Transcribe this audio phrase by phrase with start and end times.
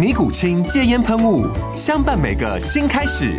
[0.00, 1.46] 尼古清戒烟喷雾，
[1.76, 3.38] 相伴每个新开始。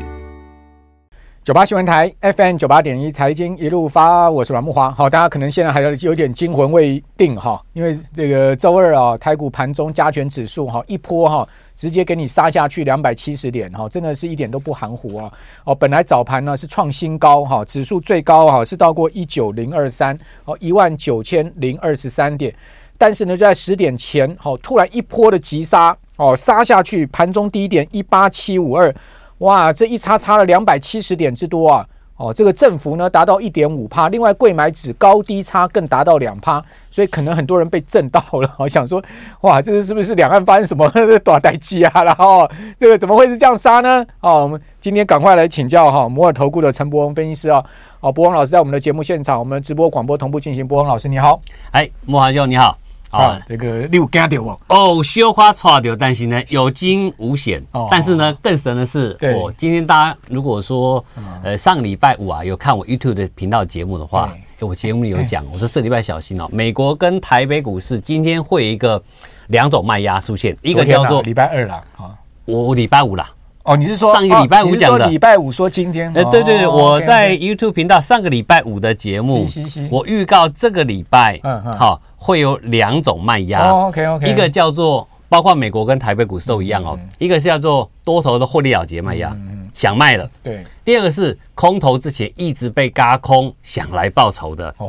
[1.44, 4.92] 九八新闻台 FM 九八点一财经一路发，我是阮慕驊。
[4.92, 15.34] 好，大家可能现在还有点惊魂未定哈，因为这个周二啊，台股盘中加权指数哈一波哈，直接给你杀下去两百七十点哈，真的是一点都不含糊啊。
[15.64, 22.54] 哦，本来早盘呢是创新高哈，指数最高哈是到过一九零二三哦一万九千零二十三点，
[23.00, 25.98] 但是呢就在十点前好突然一波的急杀。
[26.22, 28.94] 哦，杀下去，盘中低点一八七五二，
[29.40, 31.84] 哇，这一差差了两百七十点之多啊！
[32.18, 39.04] 哦，这个振幅呢达到一点五趴，另外柜买指高低差更达到两趴，所以可能很多人被震到了， 我想说，
[39.42, 40.88] 哇，这个是不是两岸发生什么
[41.26, 42.04] 大代机啊？
[42.04, 42.48] 然后
[42.80, 44.06] 这个怎么会是这样杀呢？
[44.20, 47.66] 哦，我们今天赶快来请教哈摩尔投顾的陈柏文分析师啊！
[48.00, 50.68] 哦，柏文老师在我们的节目现场，我们直播广播同步进行。
[50.68, 51.42] 柏文老师你好，
[51.72, 52.81] 哎，慕驊兄你好。
[53.12, 54.60] 啊，这个你有惊到哦？
[54.68, 57.62] 哦，小花错掉，但是呢有惊无险。
[57.72, 61.04] 哦，但是呢更神的是，我今天大家如果说，
[61.44, 69.02] 呃，上个礼拜五啊有看我 YouTube 的频道节目的话，我节目里有讲，我说这礼拜小心哦，美国跟台北股市今天会有一个
[69.48, 73.30] 两种卖压出现，一个叫做礼拜二啦，啊，我礼拜五啦。
[73.64, 75.08] 哦，你是说上一个礼拜五讲的？
[75.08, 76.12] 礼拜五说今天？
[76.14, 79.48] 呃，对对对，我在 YouTube 频道上个礼拜五的节目，
[79.90, 82.02] 我预告这个礼拜，嗯嗯，好。
[82.24, 89.36] 会有两种卖压，OK OK，一个叫做包括美国跟台北股市都一样哦，一个是叫做多头的获利了结卖压，
[89.74, 90.64] 想卖了，对。
[90.86, 94.88] 第二个是空头之前一直被嘎空，想来报仇的，哦。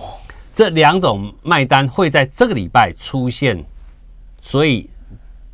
[0.52, 3.64] 这两种卖单会在这个礼拜出现，
[4.42, 4.90] 所以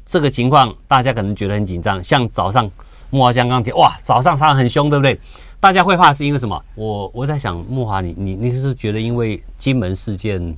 [0.04, 2.02] 这个情况大家可能觉得很紧张。
[2.02, 2.68] 像早上
[3.10, 5.18] 慕驊刚刚提，哇，早上杀得很凶，对不对？
[5.60, 6.62] 大家会怕是因为什么？
[6.76, 10.56] 我我在想，木华，你你你是觉得因为金门事件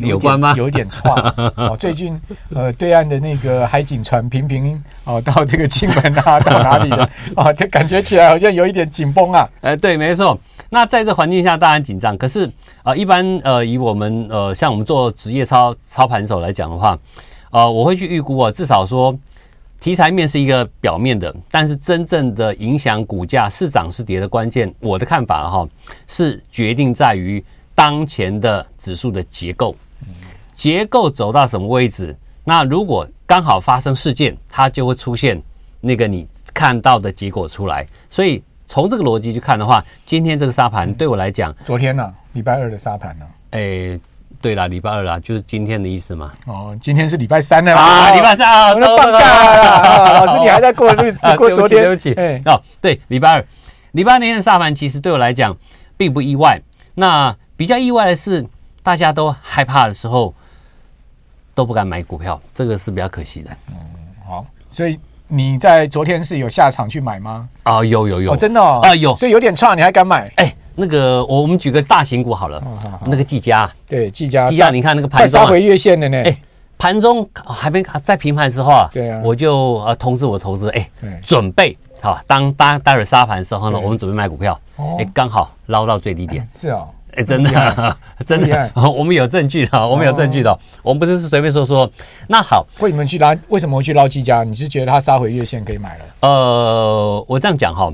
[0.00, 0.52] 有关吗？
[0.56, 1.08] 有一点错
[1.54, 1.76] 哦。
[1.78, 2.20] 最近
[2.52, 7.52] 呃，对岸的那个海警船频频哦到这个金门啊，到哪里的啊？
[7.54, 9.48] 就感觉起来好像有一点紧绷啊。
[9.60, 10.36] 哎，对，没错。
[10.70, 12.18] 那在这环境下，当然紧张。
[12.18, 12.44] 可是
[12.82, 16.98] 啊、呃，一般呃，以我们呃，像我们做职业操操盘手来讲的话，
[17.52, 19.16] 呃，我会去预估啊，至少说。
[19.80, 25.66] 题材面是一个表面的，但是真正的影响股价是涨是跌的关键，我的看法哈，
[26.06, 27.42] 是决定在于
[27.74, 29.74] 当前的指数的结构，
[30.52, 32.14] 结构走到什么位置，
[32.44, 35.40] 那如果刚好发生事件，它就会出现
[35.80, 37.86] 那个你看到的结果出来。
[38.10, 43.98] 所以从这个逻辑去看的话，今天这个沙盘对我来讲，昨天呢，礼拜二的沙盘呢，诶。
[44.42, 46.32] 对啦，礼拜二啦，就是今天的意思嘛。
[46.46, 50.24] 哦，今天是礼拜三了啊，礼拜三啊，我放假了。
[50.24, 51.36] 老师，你还在过日子？
[51.36, 51.82] 过昨天？
[51.82, 52.48] 对不起，对不起。
[52.48, 53.44] 哦，对，礼拜二，
[53.92, 55.54] 礼拜二那天的杀盘，其实对我来讲
[55.98, 56.58] 并不意外。
[56.94, 58.46] 那比较意外的是，
[58.82, 60.34] 大家都害怕的时候
[61.54, 63.50] 都不敢买股票，这个是比较可惜的。
[63.68, 63.76] 嗯，
[64.26, 64.98] 好，所以
[65.28, 67.46] 你在昨天是有下场去买吗？
[67.64, 70.32] 啊，有有有，真的啊，有，所以有点差，你还敢买？
[70.36, 70.54] 哎。
[70.76, 72.62] 那个，我我们举个大型股好了，
[73.06, 76.36] 那个技嘉，对，技嘉，技嘉，你看那个盘中杀回月线的呢，哎，
[76.78, 80.88] 盘中还没在平盘的时候啊，对啊，我就呃通知我投资，哎，
[81.22, 84.58] 准备好，当当待会儿杀盘的时候呢，我们准备卖股票，
[84.98, 91.90] 哎，刚好捞到最低点，是哦，哎，真的， 真的， 我们有证据的，我们有证据的，我们不是随便说说。
[92.28, 93.34] 那好，为什么去捞？
[93.48, 94.44] 为什么会去捞技嘉？
[94.44, 96.04] 你是觉得它杀回月线可以买了？
[96.20, 97.92] 呃，我这样讲哈。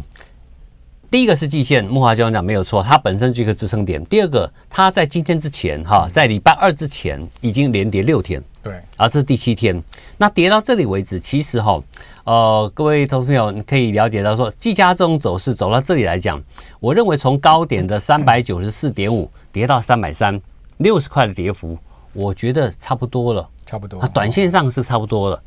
[1.08, 4.05] 第一个是季线，慕驊先生讲没有错，它本身就一个支撑点。
[4.06, 9.81] 第二个，它在今天之前，哈，在礼拜二之前已经连跌六天，对，而这是第七天。
[10.17, 11.81] 那跌到这里为止，其实哈，
[12.25, 16.43] 呃，各位投资朋友，你可以了解到说，季家这种走势走到这里来讲，
[16.81, 20.41] 我认为从高点的三百九十四点五跌到三百三，
[20.79, 21.79] 六十块的跌幅，
[22.14, 24.00] 我觉得差不多了，差不多。
[24.00, 25.41] 它短线上是差不多了。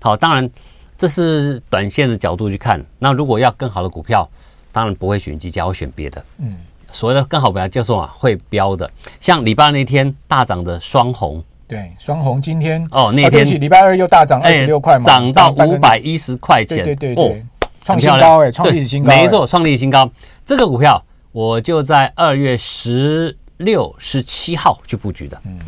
[0.00, 0.50] 好，当然
[0.98, 2.84] 这是短线的角度去看。
[2.98, 4.28] 那如果要更好的股票，
[4.74, 6.24] 当然不会选技嘉，我选别的。
[6.38, 6.56] 嗯，
[6.90, 8.90] 所谓的更好表叫做啊会标的，
[9.20, 11.40] 像礼拜二那天大涨的双红。
[11.68, 17.36] 对，双红今天哦，那天礼拜二又大涨二十六块嘛，涨到五百一十块钱，对对对，哦，
[17.82, 20.10] 创新高哎，创历史新高，没错，创历史新高。
[20.44, 21.00] 这个股票
[21.30, 25.58] 我就在二月十六、十七号去布局的，嗯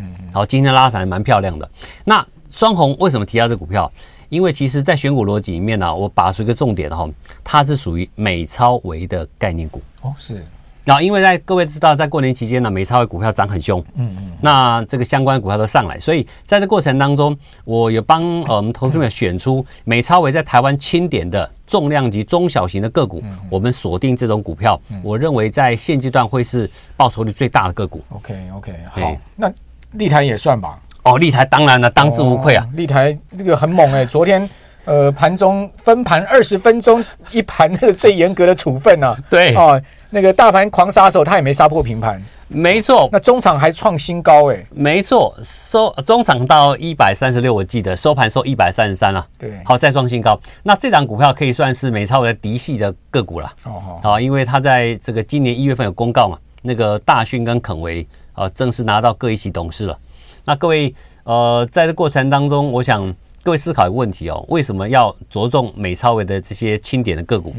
[0.00, 1.70] 嗯，好，今天拉涨还蛮漂亮的。
[2.04, 3.92] 那双红为什么提到这股票？
[4.34, 7.08] 因为其实，在选股逻辑里面呢，我把出一个重点哈，
[7.44, 10.44] 它是属于美超微的概念股哦，是。
[10.82, 17.34] 然后，因为在各位知道，在过年期间呢，美超微股票涨很凶，嗯嗯，那这个相关股票都上来，所以在这过程当中，
[17.64, 28.02] 我有帮呃我们同事们选出美超微在台湾清点的重量级中小型的个股，我们锁定这种股票，我认为在现阶段会是报酬率最大的个股。
[28.10, 29.50] OK OK，好，那
[29.92, 30.78] 立台也算吧？
[31.04, 34.48] 哦，立台当然了，当之无愧啊，立台这个很猛哎，昨天。
[34.86, 39.18] 呃，盘中分盘二十分钟一盘，那个最严格的处分呢、啊？
[39.30, 39.80] 对哦，
[40.10, 43.08] 那个大盘狂杀手，他也没杀破平盘，没错。
[43.10, 49.26] 那中场还创新高哎，没错，收中场到一百三十六，我记得收盘收一百三十三了。
[49.38, 50.38] 对，好，再创新高。
[50.64, 53.50] 那这档股票可以算是美超微的嫡系的个股了。
[53.64, 59.98] 哦哦，好，因为他在这个今年一月份有公告嘛，那个大讯跟肯维呃正式拿到各一席董事了。
[60.44, 60.94] 那各位
[61.24, 63.14] 呃，在这过程当中，我想。
[63.44, 67.54] 各位思考一个问题哦，为什么要着重美超维的这些清点的个股？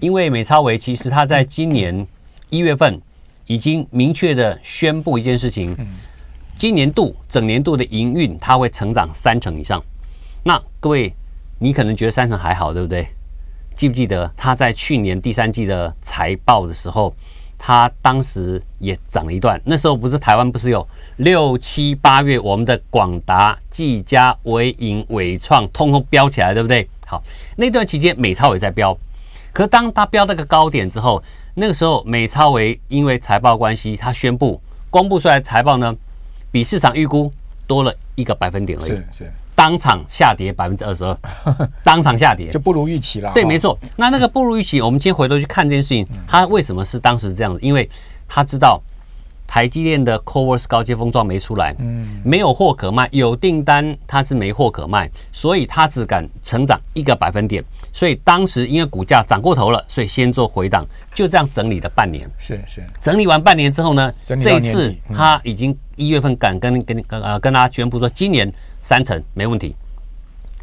[0.00, 2.04] 因为美超维其实它在今年
[2.48, 3.00] 一月份
[3.46, 5.76] 已经明确的宣布一件事情，
[6.56, 9.80] 今年度整年度的营运它会成长三成以上。
[10.42, 11.14] 那各位，
[11.60, 13.06] 你可能觉得三成还好，对不对？
[13.76, 17.14] 记不记得他在去年第三季的财报的时候？
[17.62, 20.84] 它当时也涨了一段，那时候不是台湾不是有
[21.16, 26.88] 六七八月，我们的广达、技嘉、纬颖、纬创通通飙起来，对不对？
[27.06, 27.22] 好，
[27.56, 28.96] 那段期间美超也在飙，
[29.52, 31.22] 可是当它飙到个高点之后，
[31.54, 34.58] 那个时候美超为因为财报关系，它宣布
[34.88, 35.94] 公布出来财报呢，
[36.50, 37.30] 比市场预估
[37.66, 38.88] 多了一个百分点而已。
[38.88, 39.32] 是是。
[39.60, 41.18] 当场下跌百分之二十二，
[41.84, 43.30] 当场下跌就不如预期了。
[43.34, 43.78] 对，没错。
[43.94, 47.58] 那那个不如预期，我们今天回头去看这件事情，他为什么是当时这样子？
[47.60, 47.86] 因为
[48.26, 48.80] 他知道
[49.46, 57.62] 台积电的 Covers 高阶封装没出来，嗯，没有货可卖，有订单它是没货可卖，所以它只敢成长一个百分点。
[57.92, 62.26] 所以当时因为股价涨过头了，所以先做回档，就这样整理了半年。
[62.38, 68.50] 是是，整理完半年之后呢，这一次他已经一月份敢跟跟跟呃跟大家宣布说今年。
[68.82, 69.74] 三成没问题。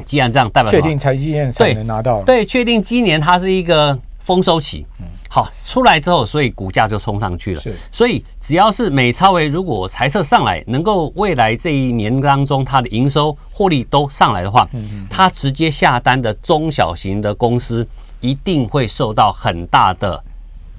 [0.04, 2.22] 既然这样，代表确定财积电才能拿到。
[2.22, 4.86] 对，确定今年它是一个丰收期。
[5.00, 7.60] 嗯，好，出来之后，所以股价就冲上去了。
[7.60, 17.84] 是，所以只要是美超维，如果财测上来，能够未来这一年当中它的营收获利都上来的话，嗯嗯，它直接下单的中小型的公司
[18.20, 20.22] 一定会受到很大的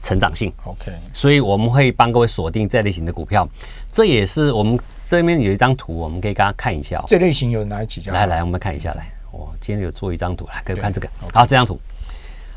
[0.01, 0.49] 成长性。
[0.63, 3.45] OK，所以我们会帮各位锁定这类型的股票，
[3.91, 4.79] 这也是我们。
[5.09, 7.03] 这边有一张图，我们可以给大家看一下。
[7.07, 8.11] 这类型有哪几家？
[8.11, 9.07] 来来，我们看一下来。
[9.31, 11.09] 我今天有做一张图，来，可以看这个。
[11.33, 11.79] 好，这张图。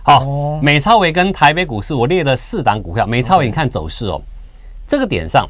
[0.03, 3.07] 好，美超伟跟台北股市，我列了四档股票。
[3.07, 4.21] 美超伟，你看走势哦，
[4.87, 5.49] 这个点上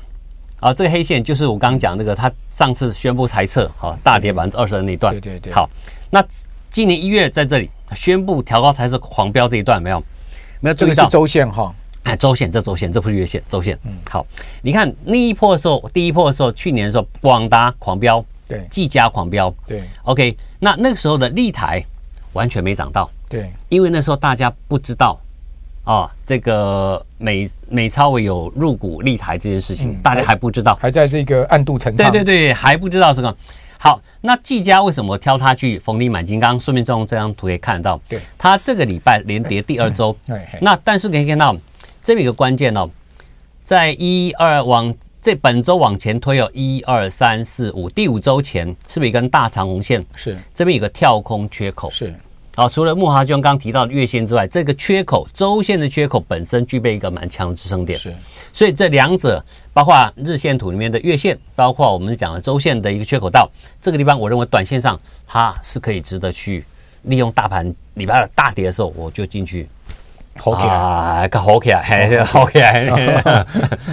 [0.61, 5.13] 啊，这个黑线就是我刚刚讲那个，他上次宣布财测，好，大跌百分之二十的那一段。
[5.13, 5.53] 对对对。
[5.53, 5.69] 好，
[6.09, 6.25] 那
[6.71, 10.01] 今年一月在这里宣布调高裁撤狂飙这一段没有？
[10.61, 10.95] 没有注意到？
[10.95, 11.75] 这个是周线哈。
[12.05, 13.79] 哎，周线这周线，这不是月线，周线。
[13.85, 14.27] 嗯，好，
[14.61, 19.85] 你看那一波的时候，第一波的时候，去年的时候，广达狂飙，对，技嘉狂飙，对。
[20.03, 21.81] OK，那那个时候的立台
[22.33, 25.17] 完全没涨到，对，因为那时候大家不知道
[25.85, 32.11] 啊，这个美美超伟有入股立台这件事情，大家还不知道，还在这个暗度陈仓。
[32.11, 33.33] 对对对，还不知道这个。
[33.79, 36.59] 好，那技嘉为什么挑它去逢低买金刚？
[36.59, 40.17] 顺便用这张图可以看得到，对，它这个礼拜连跌第二周，
[40.61, 41.57] 那但是可以看到。
[42.03, 42.89] 这边有个关键哦，
[43.65, 44.93] 在一二往
[45.23, 50.05] 这本周往前推哦，一二三四五，第五周前是不是一根大长红线？
[50.17, 51.89] 是，这边有个跳空缺口。
[51.91, 52.13] 是，
[52.57, 57.97] 好，除了慕驊兄刚刚提到的月线之外，这个缺口周线的缺口本身具备一个蛮强的支撑点。
[57.97, 58.13] 是，
[58.53, 59.43] 所以这两者，
[59.73, 63.49] 包括日线图里面的月线，包括我们讲的周线的一个缺口到
[63.81, 66.65] 这个地方，我认为短线上它是可以值得去
[67.03, 69.69] 利用大盘礼拜二大跌的时候，我就进去。
[70.39, 73.47] 好起来啊，好起来，还好起来。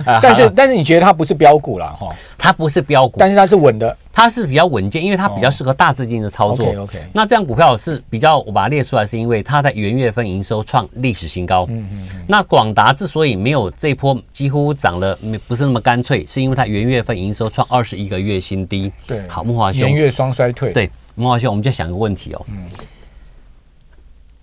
[0.21, 2.15] 但是，但是你觉得它不是标股了哈？
[2.37, 6.67] 它不是标股，但是它是稳的，它是比较稳健，因为它比较适合大资金的操作。
[6.67, 6.99] OK OK。
[7.13, 11.65] 那这样股票是比较，我把它列出来，是因为它在元月份营收创历史新高。
[11.69, 12.09] 嗯嗯。
[12.27, 15.17] 那广达之所以没有这一波几乎涨了，
[15.47, 18.91] 不是那么干脆，是因为它元月份营收创二十一个月新低。
[19.05, 19.27] 对。
[19.27, 19.81] 好，木华兄。
[19.81, 20.71] 元月双衰退。
[20.71, 22.45] 对，木华兄，我们就想一个问题哦。
[22.47, 22.65] 嗯。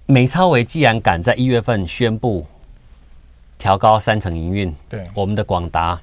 [0.06, 2.46] 美超伟既然敢在一月份宣布
[3.58, 4.74] 调高三成营运。
[4.88, 6.00] 对，我们的广达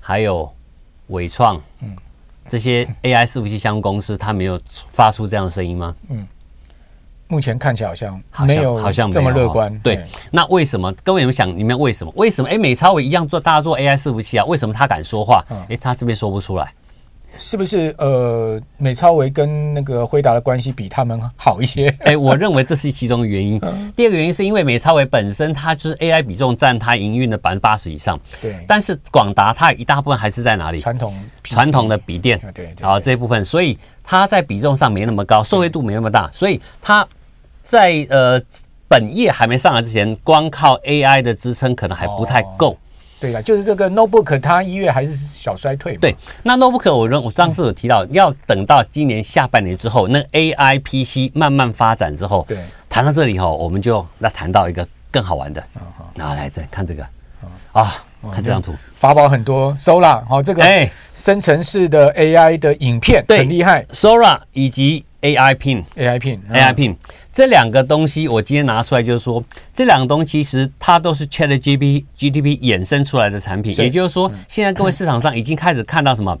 [0.00, 0.50] 还有
[1.08, 1.96] 伟创，嗯，
[2.48, 4.60] 这些 AI 伺服器相关公司，它没有
[4.92, 5.94] 发出这样的声音吗？
[6.08, 6.26] 嗯。
[7.28, 9.76] 目前看起来好像没有，好像这么乐观。
[9.80, 10.92] 对，那为什么？
[11.02, 12.12] 各位有没有想，你们为什么？
[12.14, 12.48] 为什么？
[12.48, 15.44] 哎，美超伟一样做，大家做 AI 伺服器啊，为什么他敢说话？
[15.68, 16.72] 哎，他这边说不出来，
[17.38, 17.94] 是不是？
[17.98, 21.88] 呃，美超维跟那个辉达的关系比他们好一些？
[22.00, 23.60] 哎，我认为这是其中的原因。
[23.94, 28.18] 第二个原因是因为美超维本身它就是 AI 比重占它营运的百分之八十以上。
[28.40, 28.56] 对。
[28.66, 30.80] 但是广达它一大部分还是在哪里？
[30.80, 31.14] 传统
[31.44, 32.40] 传统的笔电。
[32.54, 32.72] 对。
[32.80, 37.06] 好，这一部分，所以它在比重上没那么高，受惠度没那么大，所以它。
[37.68, 38.40] 在呃
[38.86, 42.70] 本业还没上来之前，光靠 AI 的支撑可能还不太够。
[42.70, 42.76] 哦、
[43.18, 45.96] 对啊，就是这个 notebook 它一月还是小衰退。
[45.96, 52.58] 对，那 notebook 我认我上次有提到，要等到今年下半年之后，那 AI PC 慢慢发展之后，对，
[52.88, 55.62] 谈到这里哈，我们就那谈到一个更好玩的。
[56.14, 57.06] 那来再看这个。
[57.72, 66.94] 啊，看这张图，法宝很多，Sora 好这个哎，生成式的 AI 的影片很厉害，Sora 以及 AI Pin，AI Pin，AI Pin。
[67.32, 69.42] 这两个东西我今天拿出来，就是说，
[69.74, 73.76] 这两个东西其实它都是 ChatGPT GTP 衍生出来的产品。
[73.78, 76.38] 也就是说，现在各位市场上已经开始看到什么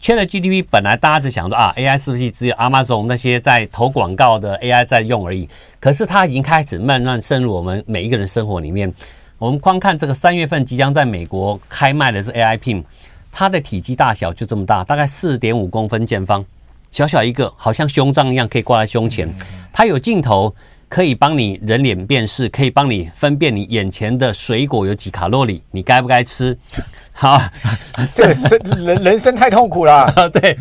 [0.00, 5.48] ？ChatGPT 本来大家只想说啊，AI 是不是只有 Amazon 那些在投广告的 AI 在用而已？
[5.80, 8.92] 可是它已经开始慢慢渗入我们每一个人生活里面。
[9.38, 12.82] 我们光看这个三月份即将在美国开卖的是 AI Pin，
[13.30, 16.44] 它的体积大小就这么大，大概四点五公分见方，
[16.90, 19.28] 小小一个，好像胸章一样，可以挂在胸前。
[19.72, 20.54] 它有镜头，
[20.88, 26.56] 可以帮你人脸辨识，可以帮你分辨你眼前的水果有几卡路里，你该不该吃？
[27.12, 27.40] 好，
[28.14, 30.10] 这个生人人生太痛苦了。
[30.32, 30.58] 对，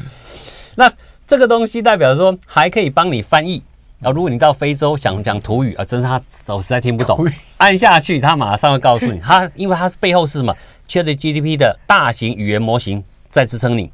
[0.75, 0.91] 那
[1.27, 3.63] 这个东西代表说还可以帮你翻译。
[3.99, 6.21] 然后如果你到非洲想讲土语啊，真是他
[6.53, 10.55] 我实在听不懂，按下去他马上会告诉你，他因为它背后是什么
[10.87, 13.91] ？ChatGPT 的大型语言模型在支撑你。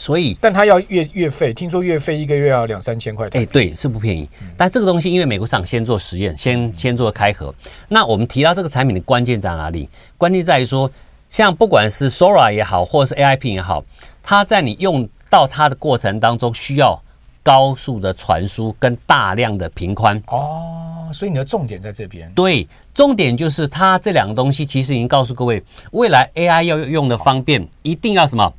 [0.00, 3.28] 所以，但他要月月费，听说月费一个月要两三千块。
[3.32, 4.26] 哎，对，是不便宜。
[4.56, 7.54] 但这个东西，因为美国市场先做实验，先先做开盒。
[7.86, 9.86] 那我们提到这个产品的关键在哪里？
[10.16, 10.90] 关键在于说，
[11.28, 13.84] 像不管是 Sora 也好，或者是 AI Pin 也好，
[14.22, 16.98] 它在你用到它的过程当中，需要
[17.42, 20.16] 高速的传输跟大量的频宽。
[20.28, 22.32] 哦，所以你的重点在这边。
[22.32, 28.50] 对，重点就是它这两个东西，其实已经告诉各位，未来 AI 要用的方便，一定要什么？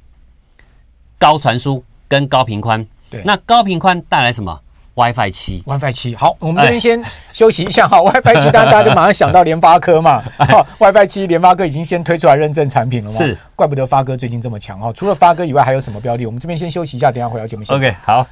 [1.21, 4.59] 高传输跟高频宽，对，那高频宽带来什么
[4.95, 6.15] ？WiFi 七，WiFi 七。
[6.15, 6.99] 好，我们这边先
[7.31, 7.87] 休息一下。
[7.87, 10.23] 哈， WiFi 七，大家就马上想到联发科嘛。
[10.39, 13.17] 好，WiFi 七，联发科已经先推出来认证产品了嘛？
[13.19, 14.91] 是，怪不得发哥最近这么强哦。
[14.91, 16.25] 除了发哥以外，还有什么标的？
[16.25, 17.87] 我们这边先休息一下，等下回到节目现场。
[17.87, 18.27] OK，好。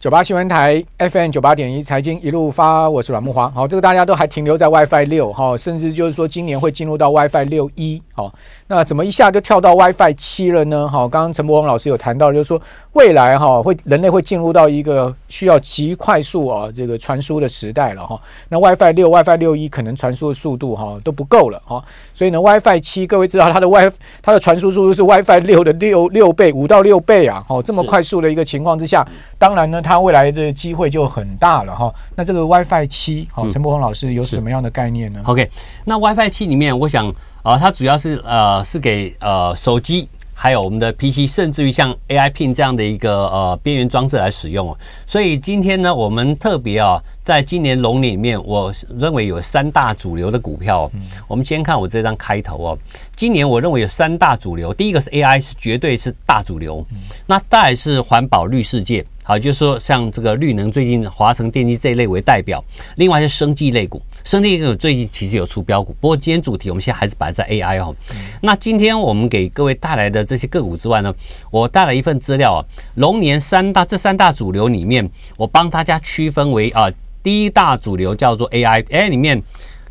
[0.00, 3.50] 九八新闻台 FM 九八点一财经一路发，我是阮木华。
[3.50, 8.00] 好，这个大家都还停留在 WiFi 六哈，甚至就是说今年会进入到 WiFi 六一。
[8.14, 8.32] 好，
[8.66, 10.88] 那怎么一下就跳到 WiFi 七了呢？
[10.88, 12.58] 好，刚刚陈柏宏老师有谈到，就是说
[12.94, 18.18] 未来哈会人类会进入到一个需要极快速啊这个传输的时代了哈。
[18.48, 23.92] 那 WiFi 六、WiFi 六一可能传输的速度哈都不够了哈，所以呢 WiFi 七各位知道它的 WiFi
[24.22, 27.44] 它的传输速度是 WiFi 六的六六倍，五到六倍啊。
[27.46, 29.06] 好，这么快速的一个情况之下，
[29.38, 31.92] 当然呢它未来的机机会就很大了哈。
[32.14, 35.50] 那这个 WiFi 七，好，陈柏宏老师有什么样的概念呢？OK，
[35.84, 37.08] 那 WiFi 七里面，我想
[37.42, 40.08] 啊、呃，它主要是呃是给呃手机。
[40.32, 44.74] 还有我们的 PC，甚至于像 AI Pin 这样的一个呃边缘装置来使用。
[45.04, 50.90] 所以今天呢，我们特别啊，在今年龙年里面，我认为有三大主流的股票。
[51.28, 52.78] 我们先看我这张开头哦。
[53.14, 56.82] 今年我认为有三大主流，第一个是 AI，是绝对是大主流。
[57.26, 62.60] 那再来是环保绿世界，好，就是说像这个绿能，最近华城电机这一类为代表。
[62.96, 64.02] 另外是生技类股。
[64.24, 67.94] 生技类股最近其实有出标股，不过今天主题我们现在还是摆在 AI 哦。
[68.42, 71.14] 那今天我们给各位带来的这些个股之外呢，
[71.52, 72.58] 我带来一份资料啊，
[72.96, 76.90] 龙年三大这三大主流里面，我帮大家区分为啊，
[77.22, 79.40] 第一大主流叫做 AI，哎里面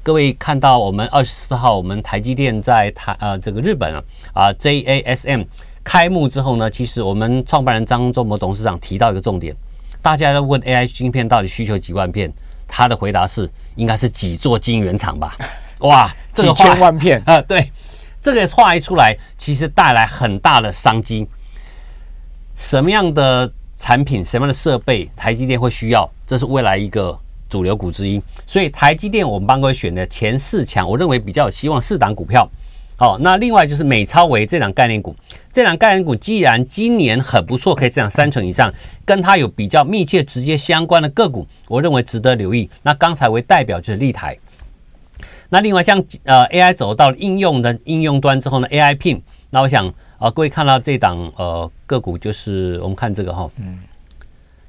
[0.04, 4.04] 各位看到我们二十四号我们台积电在台呃这个日本啊
[4.34, 5.46] 啊 JASM
[5.90, 9.56] 开幕之后呢，其实我们创办人张忠谋董事长提到一个重点，
[10.04, 12.32] 大家在问 AI 晶片到底需求几万片？
[12.68, 15.36] 他的回答是，应该是几座晶圆厂吧？
[15.82, 17.42] 哇，这个几千万片啊！
[17.50, 17.72] 对，
[18.22, 21.28] 这个话一出来，其实带来很大的商机。
[22.56, 26.08] 什么样的产品、什么样的设备，台积电会需要？
[26.28, 27.20] 这是未来一个
[27.50, 28.22] 主流股之一。
[28.46, 32.48] 所以，台积电我们帮各位选的前四强，我认为比较有希望四档股票。
[33.00, 35.16] 好，那另外就是美超微这两概念股，
[35.54, 38.70] 这两概念股既然今年很不错，可以涨三成以上，
[39.06, 42.70] 跟它有比较密切、直接相关的个股，我认为值得留意。
[42.84, 44.38] 那刚才为代表就是立台，
[45.48, 49.94] 那另外像呃 AI 走到应用的应用端之后呢，AI Pin，那我想啊、
[50.28, 53.80] 呃，各位看到这档呃个股就是我们看这个哈，嗯，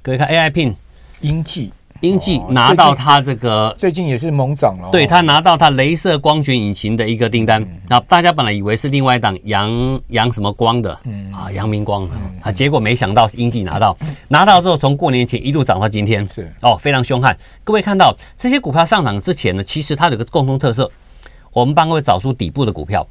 [0.03, 0.75] 各位看 AI Pin，
[1.21, 1.73] 英记。
[2.01, 13.95] 英记拿到它这个、最近也是猛涨了，对，他拿到它镭射光学引擎的一个订单，那、大家本来以为是另外一档阳阳什么光的，嗯啊阳明光的啊，结果没想到是英记拿到，
[14.29, 17.37] 拿到之后从过年前一路涨到今天，是哦非常凶悍。
[17.65, 20.91] 各位看到这些股票上涨之前呢，其实它有个共同特色，
[21.53, 23.07] 我们帮各位找出底部的股票，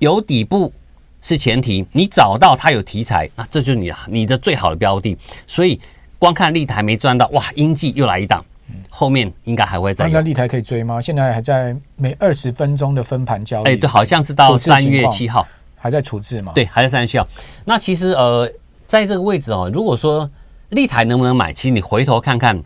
[0.00, 0.72] 有底部
[1.20, 5.80] 是前提，你找到它有题材，那这就是你你的最好的标的，所以。
[6.22, 7.42] 光看立台没赚到，哇！
[7.56, 8.44] 英记又来一档，
[8.88, 10.06] 后面应该还会再。
[10.06, 11.00] 那立台可以追吗？
[11.00, 13.64] 现在还在每二十分钟的分盘交易。
[13.64, 16.52] 哎，对，好像是到三月七号还在处置嘛？
[16.54, 17.26] 对，还在三月七号。
[17.64, 18.48] 那其实呃，
[18.86, 20.30] 在这个位置哦，如果说
[20.68, 22.62] 立台能不能买，其实你回头看看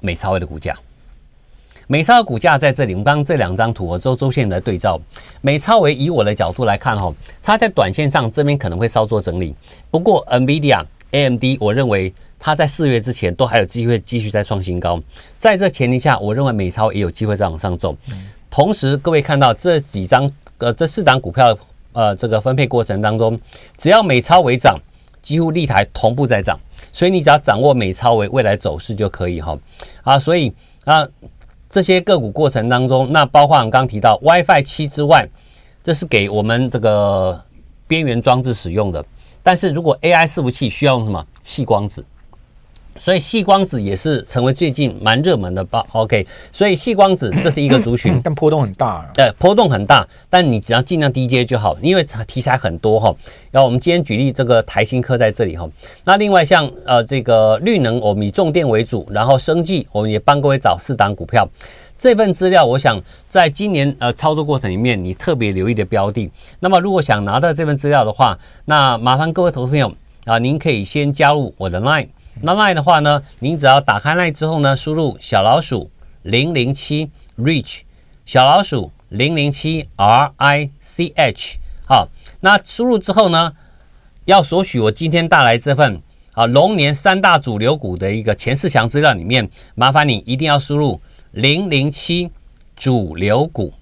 [0.00, 0.76] 美超微的股价，
[1.86, 2.92] 美超的股价在这里。
[2.92, 5.00] 我们刚刚这两张图我周周线来对照，
[5.40, 7.10] 美超微以我的角度来看哈，
[7.42, 9.54] 它在短线上这边可能会稍作整理。
[9.90, 12.12] 不过 NVIDIA、AMD，我认为。
[12.40, 15.00] 它在四月之前都还有机会继续再创新高，
[15.38, 17.94] 在这前提下，我认为美超也有机会再往上走。
[18.50, 21.56] 同时，各位看到这几张呃这四档股票
[21.92, 23.38] 呃这个分配过程当中，
[23.76, 24.78] 只要美超微涨，
[25.20, 26.58] 几乎立台同步在涨，
[26.94, 29.56] 所以你只要掌握美超为未来走势就可以哈
[30.02, 30.18] 啊。
[30.18, 30.50] 所以
[30.84, 31.06] 啊
[31.68, 35.28] 这些个股过程当中，那包括我刚刚提到 WiFi 七之外，
[35.84, 37.38] 这是给我们这个
[37.86, 39.04] 边缘装置使用的。
[39.42, 42.04] 但是如果 AI 伺服器需要用什么细光子？
[42.98, 49.06] 所以细光子也是成为最近蛮热门的吧？OK，所以细光子这是一个族群， 但波动很大啊。
[49.14, 53.14] 对，波动很大，但你只要尽量低阶就好，因为题材很多哈。
[53.50, 55.68] 然后我们今天举例这个台新科在这里哈。
[56.04, 61.48] 那另外像呃这个绿能，我们以重电为主，然后生技我们也帮各位找四档股票。
[61.98, 66.30] 这份资料，我想在今年呃操作过程里面，你特别留意的标的。
[66.58, 69.92] 那么如果想拿到这份资料的话，那麻烦各位投资朋友
[70.24, 72.08] 啊，您可以先加入我的 Line。
[72.42, 75.90] 那 Line 的话呢，您只要打开 Line 之后呢，输入小老鼠
[76.22, 77.80] 零零七 Reach
[78.24, 82.08] 小老鼠零零七 R I C H 好，
[82.40, 83.52] 那输入之后呢，
[84.24, 86.00] 要索取我今天带来这份
[86.32, 91.00] 啊龙年三大主流股的一个前四强资料里面，麻烦你一定要输入
[91.32, 92.30] 零零七
[92.74, 93.74] 主流股，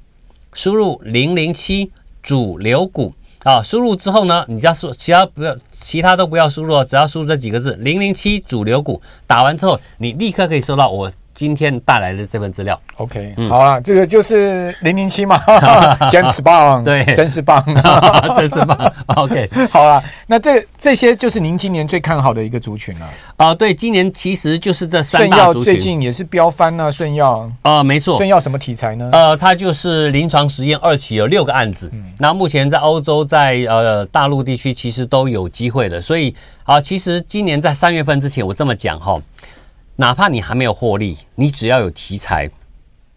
[0.52, 1.92] 输入零零七
[2.22, 3.14] 主流股。
[3.44, 9.01] 啊，输入之后呢，你只要输，其他不要，其他都不要输入，只要输入这几个字“零零七主流股”。
[9.27, 15.40] 打完之后，你立刻可以收到我今天带来的这份资料，OK，、嗯、好了，这个就是零零七嘛，
[16.11, 17.64] 真是棒，对，真是棒，
[18.37, 29.09] 真是棒，OK， 好了，那这这些就是您今年最看好的一个族群了啊、呃，对，今年其实就是这三大族群，最近也是飙翻了、啊，顺耀，啊、呃，没错，顺耀什么题材呢？
[29.12, 39.16] 呃，它就是临床实验二期有六个案子，嗯、那目前在欧洲在呃大陆地区其实都有机会的，所以啊、呃，其实今年在三月份之前，我这么讲哈。
[40.00, 42.48] 哪怕你还没有获利，你只要有题材、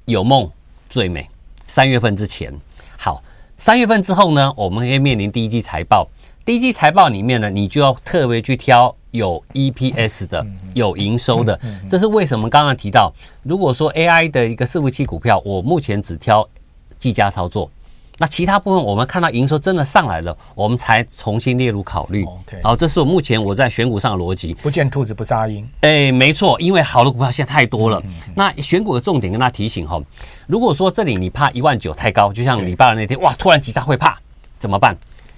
[0.06, 0.50] 有梦
[0.90, 1.30] 最美。
[1.68, 2.52] 三月份之前，
[2.98, 3.22] 好，
[3.56, 6.08] 三月份之后呢，我们可以面临第一季财报。
[6.44, 11.60] 第一季财报里面呢，你就要特别去挑有 EPS 的、有营收的。
[11.88, 12.50] 这是为什么？
[12.50, 13.14] 刚刚提到，
[13.44, 16.50] 如果说 AI 的一个伺服器股票，我目前只挑
[16.98, 17.70] 技嘉操作。
[18.22, 22.24] 那其他部分，我们看到营收真的上来了，我们才重新列入考虑。
[22.24, 24.54] OK，好，这是我目前我在选股上的逻辑。
[24.62, 25.68] 不见兔子不撒鹰。
[25.80, 28.00] 哎，没错，因为好的股票现在太多了。
[28.06, 30.00] 嗯嗯嗯、那选股的重点跟大家提醒哈，
[30.46, 34.16] 如果说这里你怕一万九太高，就像礼拜二那天哇，突然急杀会怕
[34.60, 34.96] 怎么办？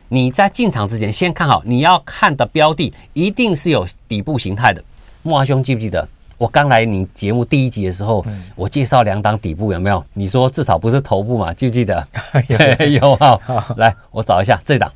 [0.09, 4.83] 你在进场之前先看好，你要看的标的一定是有底部形态的。
[5.21, 6.05] 木华兄记不记得？
[6.37, 10.03] 我刚来你节目第一集的时候，嗯、我介绍两档底部有没有？
[10.13, 11.53] 你说至少不是头部嘛？
[11.53, 12.05] 记不记得？
[12.47, 13.73] 有有 哈。
[13.77, 14.91] 来，我找一下这档，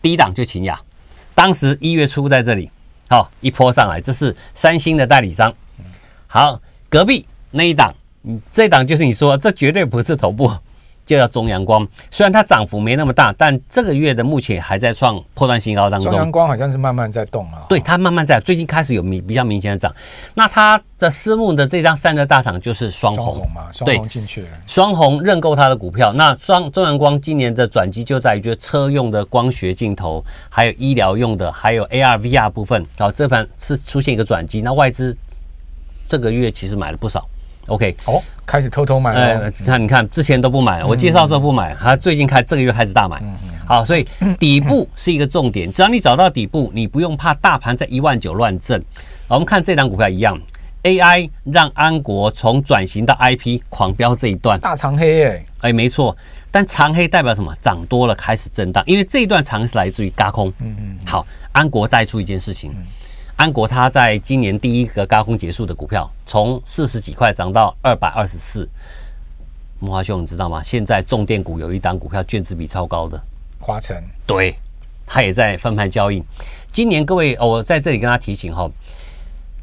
[0.00, 0.80] 第一档就秦雅，
[1.34, 2.70] 当时一月初在这里，
[3.08, 5.52] 好一波上来，这是三星的代理商。
[6.26, 10.50] 好，隔壁那一档，嗯，这档就是你说这绝对不是头部。
[11.06, 16.10] 就叫中阳光，虽然它涨幅没那么大，但这个月的目前还在创破断新高当中。
[16.10, 19.94] 中阳光好像是慢慢在动啊，对，它慢慢在，最近开始有明比较明显的涨。
[20.34, 26.12] 那它的私募的这张散热大厂就是双红嘛，双红进去了，双红认购它的股票。
[26.12, 34.60] 那双中阳光今年的转机就在于，就是车用的光学镜头，还有医疗用的，还有 AR VR 部分，好，这盘是出现一个转机。
[34.60, 35.16] 那外资
[36.08, 37.28] 这个月其实买了不少。
[37.66, 39.20] OK，哦，开始偷偷买了。
[39.40, 43.20] 呃，你看，你看，之前都不买，我介绍的时候不买，他最近开这个月开始大买。
[43.66, 44.06] 好，所以
[44.38, 48.82] 底部是一个重点，只要你找到底部，你不用怕大盘在一万九乱震。
[49.28, 50.40] 我们看这档股票一样
[50.84, 56.16] AI 让安国从转型到 IP 狂飙这一段大长黑哎、欸，哎，没错。
[56.48, 57.52] 但长黑代表什么？
[57.60, 60.48] 涨多了开始震荡，因为这一段长是来自于轧空。
[60.60, 60.96] 嗯嗯。
[61.04, 62.72] 好，安国带出一件事情，
[63.36, 68.68] 安国它在今年第一个高峰结束的股票，从四十几块涨到二百二十四。
[69.78, 70.62] 木华兄，你知道吗？
[70.62, 73.22] 现在重电股有一档股票，券资比超高的
[73.60, 73.94] 华城，
[74.26, 74.56] 对，
[75.06, 76.22] 它也在分盘交易。
[76.72, 78.66] 今年各位，哦，我在这里跟他提醒哈，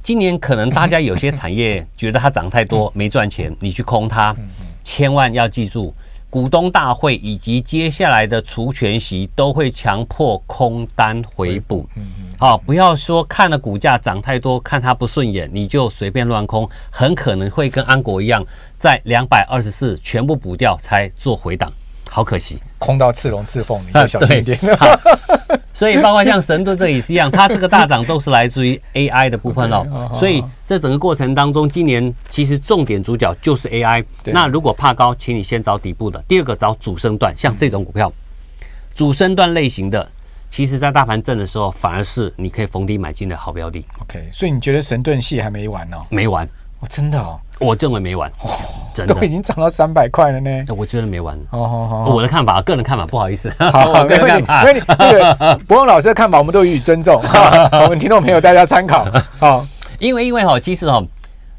[0.04, 4.36] 今年可能大家有些产业觉得它涨太多没赚钱，你去空它，
[4.84, 5.92] 千万要记住，
[6.30, 11.90] 股东大会以及接下来的除权息都会强迫空单回补。
[12.44, 18.46] 好，不要说看了股价涨太多，看它不顺眼，你就随便乱空，很可能会跟安国一样，
[18.78, 21.72] 在两百二十四全部补掉才做回档，
[22.10, 24.60] 好可惜，空到刺龙刺凤，你就小心一点。
[25.74, 30.12] 所以包括像神盾这也是一样，它这个大涨都是来自于 AI 的部分 哦。
[30.14, 34.04] 所以这整个过程当中，今年其实重点主角就是 AI。
[34.26, 38.12] 那如果怕高，请你先找底部的，第二个找主升段，像这种股票，
[38.94, 40.06] 主升段类型的。
[40.54, 43.84] 其实，在大盘震的时候，反而是你可以逢低买进的好标的。
[44.04, 45.98] OK，所以你觉得神盾系还没完呢？
[46.12, 46.46] 没完，
[46.80, 48.52] 哦，真的哦，我认为没完，哦，
[48.94, 50.64] 真的都已经涨到三百块了呢。
[50.78, 51.36] 我觉得没完。
[51.50, 57.20] 哦，好好，我的看法，个人看法，不好意思，好， 没问题，因为这个 伯庸老师的看法，我们都予以尊重。
[57.72, 59.08] 我们听众朋友，大家参考。
[59.40, 59.66] 好，
[59.98, 61.04] 因为因为哈，其实哈，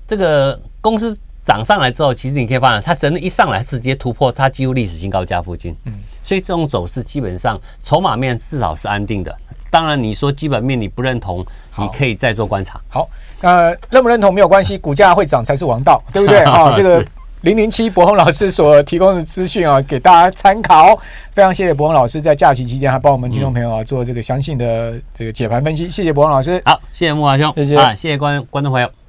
[0.06, 5.76] 这个公司涨上来之后，其实你可以发现，它神盾一上来直接突破它几乎历史新高价附近。
[5.84, 5.92] 嗯。
[6.22, 9.36] 所以这种走势基本上筹码面至少是安定的。
[9.70, 11.44] 当然，你说基本面你不认同，
[11.76, 12.80] 你可以再做观察。
[12.88, 13.06] 好，
[13.42, 16.72] 呃，认不认同没有关系，股价会涨才是王道， 对不对啊？
[16.76, 17.04] 这个
[17.42, 20.98] 零零七博鸿老师所提供的资讯啊，给大家参考。
[21.32, 25.90] 非常谢谢博鸿老师在假期期间还帮我们听众朋友啊做这个详细的这个解盘分析。
[25.90, 26.62] 谢谢博鸿老师。
[26.64, 29.03] 好，谢谢木华兄，谢谢啊，谢谢观观众朋友。